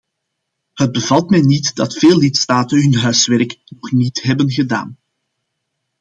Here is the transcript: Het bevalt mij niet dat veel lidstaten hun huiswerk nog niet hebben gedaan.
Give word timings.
Het 0.73 0.91
bevalt 0.91 1.29
mij 1.29 1.41
niet 1.41 1.75
dat 1.75 1.93
veel 1.93 2.17
lidstaten 2.17 2.77
hun 2.81 2.95
huiswerk 2.95 3.59
nog 3.65 3.91
niet 3.91 4.21
hebben 4.23 4.51
gedaan. 4.51 4.97